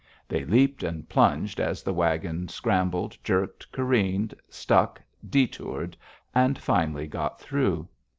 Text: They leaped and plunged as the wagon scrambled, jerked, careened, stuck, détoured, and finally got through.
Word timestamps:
They 0.27 0.43
leaped 0.45 0.81
and 0.81 1.07
plunged 1.07 1.59
as 1.59 1.83
the 1.83 1.93
wagon 1.93 2.47
scrambled, 2.47 3.15
jerked, 3.23 3.71
careened, 3.71 4.33
stuck, 4.49 4.99
détoured, 5.29 5.93
and 6.33 6.57
finally 6.57 7.05
got 7.05 7.39
through. 7.39 7.87